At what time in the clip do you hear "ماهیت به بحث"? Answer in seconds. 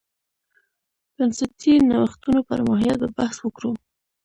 2.69-3.37